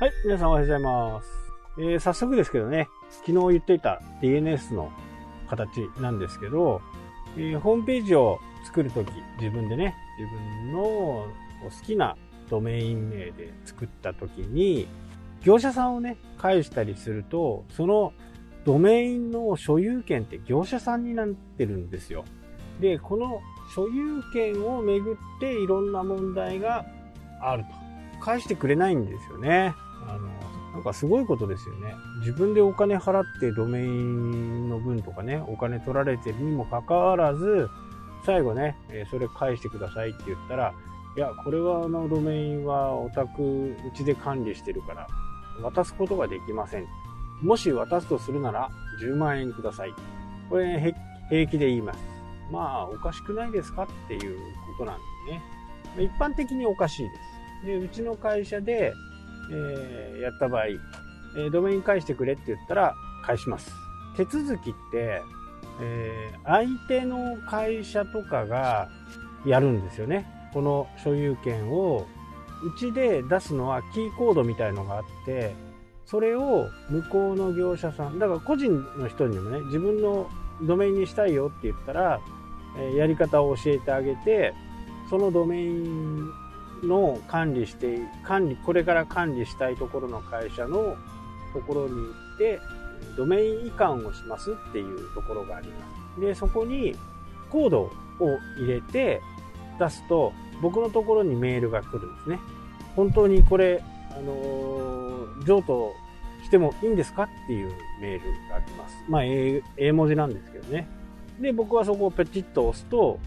[0.00, 1.28] はい、皆さんおはようございます。
[1.76, 4.92] えー早速ですけどね、昨日言っていた DNS の
[5.48, 6.80] 形なんですけど、
[7.36, 9.08] えーホームページを作るとき、
[9.40, 11.26] 自分でね、自分の好
[11.84, 12.16] きな
[12.48, 14.86] ドメイン名で作ったときに、
[15.42, 18.12] 業者さんをね、返したりすると、その
[18.64, 22.24] ドメインの所有権って業者さんになってるんですよ。
[22.78, 23.40] で、この
[23.74, 26.86] 所有権をめぐっていろんな問題が
[27.40, 27.70] あると。
[28.20, 29.74] 返してくれないんですよね。
[30.06, 30.28] あの、
[30.72, 31.94] なんかすごいことですよね。
[32.20, 37.68] 自分でお金払ってドメインの分とかね、お金取られてるにもかかわらず、
[38.24, 40.74] 最後ね、えそれ返してくださいって言ったら、
[41.16, 45.06] いや、これはあのドメインはお宅うちで管理してるから、
[45.62, 46.86] 渡すことができません。
[47.42, 48.68] もし渡すとするなら
[49.00, 49.94] 10万円ください。
[50.48, 50.94] これ、
[51.28, 51.98] 平気で言います。
[52.50, 54.38] まあ、おかしくないですかっていう
[54.78, 55.42] ことなんでね。
[55.98, 57.08] 一般的におかしいで
[57.62, 57.66] す。
[57.66, 58.92] で、うちの会社で、
[59.50, 63.72] えーやった場合、えードメイン返してくれって言ったら返します。
[64.16, 65.22] 手続きって、
[65.80, 68.88] えー相手の会社とかが
[69.44, 70.26] やるんですよね。
[70.52, 72.06] この所有権を
[72.62, 75.54] うちで出すのはキーコードみたいのがあって、
[76.06, 80.28] それを向こうの業者さん、だから個人の人にもね、自分の
[80.62, 82.20] ドメインにしたいよって言ったら、
[82.78, 84.54] えやり方を教えてあげて、
[85.10, 86.30] そのドメイン
[86.82, 90.96] の管理して、管理、これから管理したいところの会社の
[91.52, 92.60] ところに行って、
[93.16, 95.74] ドメイン移管をしますっていうところがありま
[96.16, 96.20] す。
[96.20, 96.94] で、そこに
[97.50, 97.90] コードを
[98.58, 99.20] 入れて
[99.78, 102.38] 出すと、僕のところにメールが来るんですね。
[102.96, 104.68] 本当にこれ、あのー
[105.44, 105.94] 譲渡
[106.44, 108.96] してもいいんですかっていうメールが来ます。
[109.08, 110.86] まあ、英英文字なんですけどね。
[111.40, 113.18] で、僕はそこをペチッと押すと、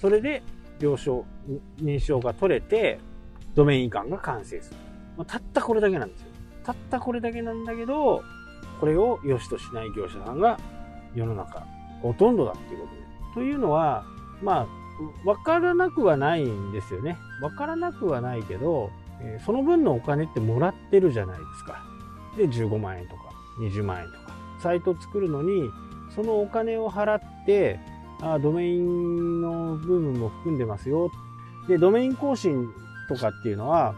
[0.00, 0.42] それで
[0.80, 1.24] 了承、
[1.78, 2.98] 認証が取れて、
[3.54, 4.76] ドメイン移管が完成する。
[5.16, 6.26] またったこれだけなんですよ。
[6.64, 8.22] たったこれだけなんだけど、
[8.80, 10.58] これを良しとしない業者さんが
[11.14, 11.66] 世の中、
[12.02, 13.00] ほとんどだっていうことで。
[13.34, 14.04] というのは、
[14.42, 17.16] まあ、わからなくはないんですよね。
[17.40, 18.90] わからなくはないけど、
[19.20, 21.82] えその分のお金ってもらってるじゃないですか。
[22.36, 23.22] で、15万円とか、
[23.60, 24.34] 20万円とか。
[24.60, 25.70] サイト作るのに、
[26.14, 27.80] そのお金を払って、
[28.32, 31.10] あドメインの部分も含んでますよ。
[31.68, 32.68] で、ドメイン更新
[33.08, 33.94] とかっていうのは、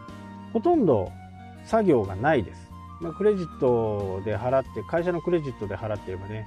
[0.53, 1.13] ほとんど
[1.65, 2.71] 作業がないです。
[3.01, 6.47] まあ、クレジットで払って、会社のクレジットで払ってればね、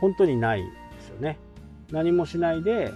[0.00, 0.70] 本当にないで
[1.00, 1.38] すよね。
[1.90, 2.92] 何もしないで、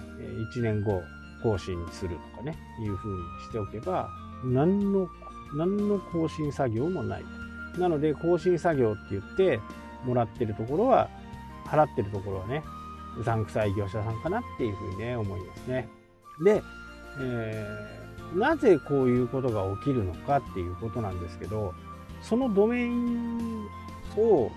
[0.55, 1.01] 1年後
[1.43, 4.09] 更新するとかね、いう風にしておけば、
[4.45, 5.09] 何の、
[5.55, 7.23] 何の更新作業もない。
[7.77, 9.59] なので、更新作業って言って、
[10.05, 11.09] もらってるところは、
[11.65, 12.63] 払ってるところはね、
[13.19, 15.87] うさんくさい業者さんかなっていうふうにね、思いますね。
[16.43, 16.61] で、
[17.19, 18.01] えー
[18.35, 21.73] なぜこういうことが起きるのかっていうことなんですけど、
[22.21, 23.65] そのドメイン
[24.17, 24.51] を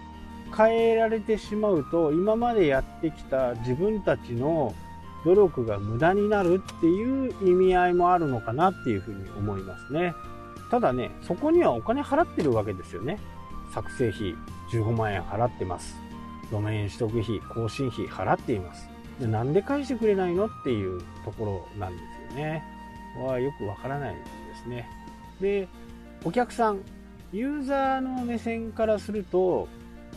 [0.57, 4.75] 変えられてしまうと、今までやってきた自分たちの
[5.25, 10.15] 努力が無駄になるっていう意味合いもあるのかなっていうふうに思いますね。
[10.71, 13.19] ただね、そこにはお金払ってるわけですよね。
[13.73, 14.37] 作成費
[14.71, 15.97] 15万円払ってます。
[16.51, 18.89] ドメイン取得費、更新費払っています。
[19.21, 21.99] でなんで返してくれないのっていうところなんで
[22.31, 22.65] すよね。
[23.23, 24.21] はよくわからないで
[24.63, 24.89] すね。
[25.41, 25.69] で、
[26.25, 26.81] お客さん、
[27.33, 29.69] ユーザーの目線からすると、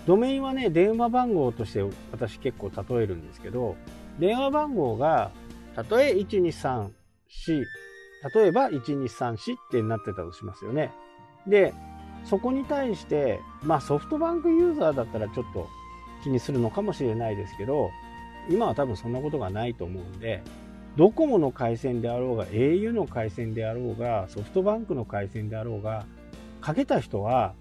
[0.05, 3.75] ドメインはね、電話番号として私結構例えるんですけど、
[4.19, 5.31] 電話番号が、
[5.75, 6.89] たとえ1234、
[8.33, 10.91] 例えば1234ってなってたとしますよね。
[11.45, 11.73] で、
[12.23, 15.67] そこに対して、まあソフトバンクユーザーだったらちょっと
[16.23, 17.91] 気にするのかもしれないですけど、
[18.49, 20.41] 今は多分そんなことがないと思うんで、
[20.95, 26.05] ドコモの回線であろうが、au の回線であろうが、ソフトバンクの回線であろうが、
[26.61, 27.53] かけた人は、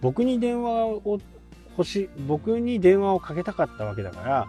[0.00, 1.20] 僕に電話を
[1.76, 4.46] 欲し、僕に電話をかけたかったわけだから、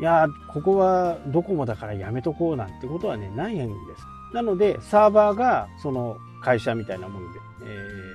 [0.00, 4.34] いや、ここはドコモだからやめとこうなんてことはね、ないんです。
[4.34, 7.64] なので、サーバーがその会社みたいなもので、え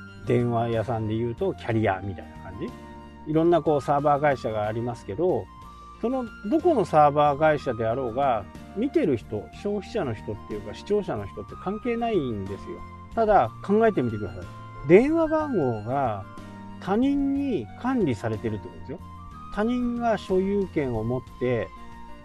[0.07, 2.69] ー電話屋さんで言うとキャリアみたいな感じ。
[3.27, 5.45] いろんなこうサーバー会社がありますけど、
[6.01, 8.43] そのどこのサーバー会社であろうが、
[8.75, 12.79] 見てる人、消費者の人っていうか視聴者の人って関係ないんですよ。
[13.13, 14.87] ただ考えてみてください。
[14.87, 16.23] 電話番号が
[16.79, 18.99] 他人に管理されてるってことですよ。
[19.53, 21.67] 他人が所有権を持って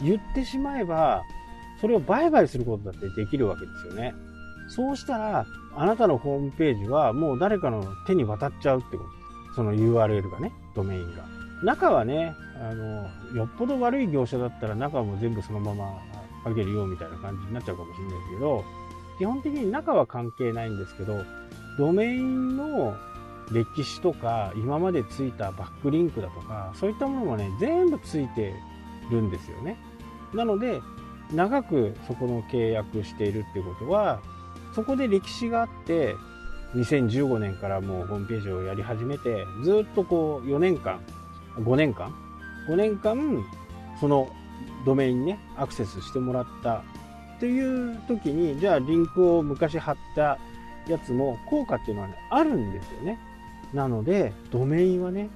[0.00, 1.22] 言ってしまえば、
[1.81, 4.14] それを売買することだってできるわけですよね。
[4.69, 9.25] そうしたら、あなたのホームページはもう誰かの手に渡っちゃうってことです。
[9.56, 11.25] その URL がね、ドメインが。
[11.64, 15.99] 中はね、あの、よっぽど悪い業者だったら中も全部そのまま
[16.44, 18.64] かけるよみたいな感じになっちゃうかもしれないですけど、
[19.19, 21.25] 基本的に中は関係ないんですけど、
[21.79, 22.94] ドメインの
[23.53, 28.55] 歴史とか今までついたバックリンクだとかそういったものもね全部ついて
[29.11, 29.76] るんですよね
[30.35, 30.81] なので
[31.32, 34.20] 長くそこの契約しているってことは
[34.75, 36.14] そこで歴史があって
[36.74, 41.00] 2015年からもうホームページをやり始めてずっとこう4年間
[41.56, 42.14] 5年間
[42.68, 43.44] 5年間
[44.00, 44.28] その
[44.84, 46.82] ドメインにねアクセスしてもらった
[47.36, 50.38] っていう時にじゃあリンクを昔貼った
[50.88, 53.19] やつも効果っていうのは、ね、あるんですよね。
[53.74, 55.28] なのでドメインはね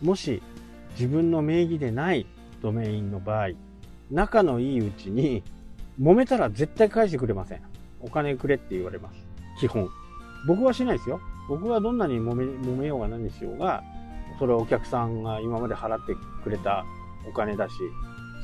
[0.00, 0.40] もし
[0.94, 2.26] 自分の名義でない
[2.62, 3.48] ドメインの場合
[4.10, 5.42] 仲のいいうちに
[6.00, 7.62] 揉めたら絶対返してくれません。
[8.00, 9.16] お金くれって言われます。
[9.58, 9.88] 基本。
[10.46, 13.82] 僕はしないですよ僕はどんなに揉め揉めようが何しようが
[14.38, 16.84] それはお客さんが今まで払ってくれた
[17.28, 17.74] お金だし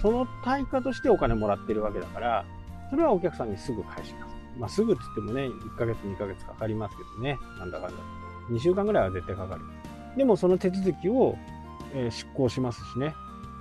[0.03, 2.45] その対価としてお金もらってるわけだから
[2.91, 7.39] それはお客さんにすぐ返しますまあ、すぐっつってもね、1ヶ月、2ヶ月かかりますけどね。
[7.59, 7.97] なんだかんだ。
[8.51, 9.63] 2週間ぐらいは絶対かかる。
[10.17, 11.37] でもその手続きを、
[11.95, 13.15] え、執行しますしね。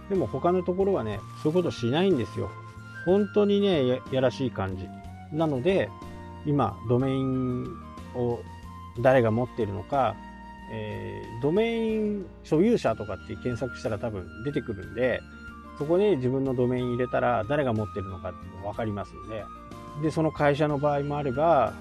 [0.09, 2.49] でも他のところはね、そういうことしないんですよ。
[3.05, 4.87] 本当にね、やらしい感じ。
[5.31, 5.89] なので、
[6.45, 7.65] 今、ドメイン
[8.15, 8.39] を
[8.99, 10.15] 誰が持っているのか、
[10.71, 15.21] えー、ドメイン所有者とかって検索したら多分出てくるんで、
[15.77, 19.43] そこで自分のドメイン入れたら誰が持ってるのかっていうの分かりますんで、
[20.01, 21.73] で、その会社の場合もあれば、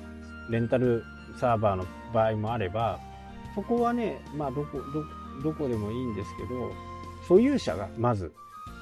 [0.50, 1.02] レンタル
[1.38, 3.00] サーバーの場合もあれば、
[3.54, 4.78] そこはね、まあ、どこ、
[5.42, 6.72] ど、どこでもいいんですけど、
[7.26, 8.32] 所有者がまず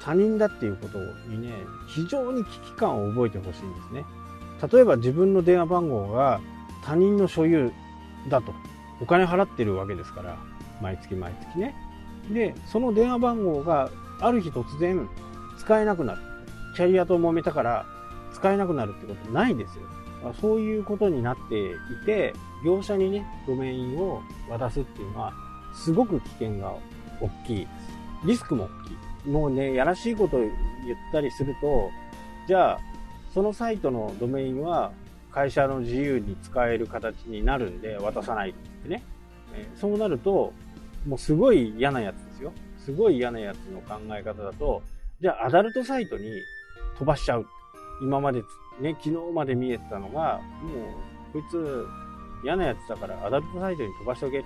[0.02, 0.98] 他人だっていうこと
[1.30, 1.52] にね、
[1.88, 4.04] 非常に危機感を覚えてほしいんですね。
[4.72, 6.40] 例えば自分の電話番号が
[6.84, 7.72] 他人の所有
[8.28, 8.52] だと。
[9.00, 10.38] お金払ってるわけですから、
[10.80, 11.74] 毎月毎月ね。
[12.30, 13.90] で、その電話番号が
[14.20, 15.08] ある日突然
[15.58, 16.20] 使えなくなる。
[16.76, 17.86] キャリアと揉めたから
[18.32, 19.84] 使えなくなるってことないですよ。
[20.40, 21.74] そういうことになってい
[22.06, 22.32] て、
[22.64, 25.32] 業者にね、ドメインを渡すっていうのは、
[25.74, 26.74] すごく危険が
[27.20, 28.26] 大きいです。
[28.26, 29.30] リスクも大きい。
[29.30, 30.50] もうね、やらしいこと言っ
[31.12, 31.90] たりすると、
[32.48, 32.78] じゃあ、
[33.34, 34.92] そのサイトのドメインは
[35.34, 39.02] 会社の自由に使える形になるんで渡さないってね。
[39.52, 40.52] えそうなると、
[41.06, 42.52] もうすごい嫌なやつですよ。
[42.78, 44.80] すごい嫌なやつの考え方だと、
[45.20, 46.30] じゃあアダルトサイトに
[46.96, 47.46] 飛ばしちゃう。
[48.00, 48.42] 今まで
[48.80, 50.68] ね、昨日まで見えてたのが、も
[51.30, 51.86] う、こいつ
[52.44, 54.44] 嫌なやつだからアダルトサイトに飛ばしておけ。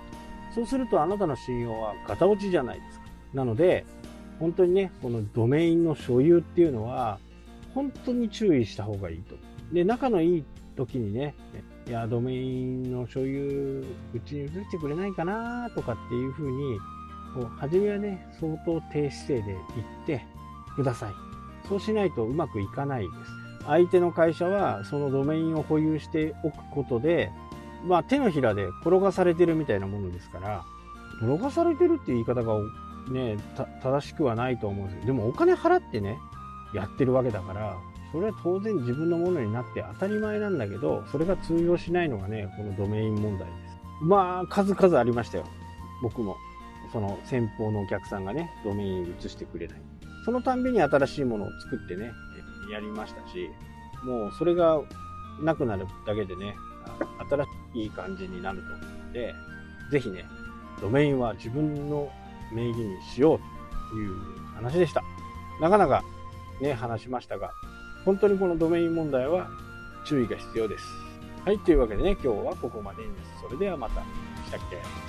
[0.55, 3.05] そうするとあなたの信用はガタ落ちじゃないですか。
[3.35, 3.85] なので、
[4.40, 7.19] 本当にね、このドメインの所有っていうのは、
[7.75, 9.37] 本当に注意した方がいいと。
[9.73, 10.44] で、仲のいい
[10.79, 11.35] 時にね、
[11.89, 13.85] いや、ドメインの所有、
[14.15, 16.79] うちに移してくれないかなとかっていうふうに、
[17.35, 20.25] こう、初めはね、相当低姿勢で言って
[20.77, 21.13] ください。
[21.69, 23.65] そうしないとうまくいかないです。
[23.67, 27.31] 相手の会社はそのドメインを保有しておくことで、
[27.85, 30.65] まあ手のひらで転がされてるみたいなものですから、
[31.21, 32.55] 転がされてるっていう言い方が
[33.11, 33.37] ね、
[33.83, 36.19] 正しくはないと思うんですけど、でもお金払ってね、
[36.73, 37.77] やってるわけだから、
[38.13, 43.79] それは当然自分のものになって当たり前なんだけど、それが通用しないのがね、このドメイン問題です。
[44.03, 45.45] まあ、数々ありましたよ。
[46.03, 46.37] 僕も。
[46.91, 49.83] その先方のお客さんがね、ドメイン移してくれない。
[50.25, 52.12] そのたんびに新しいものを作ってね、
[52.73, 53.50] やりましたし、
[54.05, 54.81] もうそれが
[55.43, 56.55] なくなるだけでね、
[57.29, 59.35] 新しい感じになると思うので、
[59.91, 60.25] ぜひね、
[60.81, 62.11] ドメインは自分の
[62.53, 63.38] 名義にしよう
[63.91, 64.17] という
[64.55, 65.03] 話でした。
[65.61, 66.03] なかなか
[66.61, 67.53] ね、話しましたが、
[68.09, 69.50] 本当にこのドメイン問題は
[70.07, 70.87] 注意が必要です。
[71.45, 73.43] はい、というわけでね、今日はここまでです。
[73.47, 74.00] それではまた。
[74.00, 75.08] したっけ？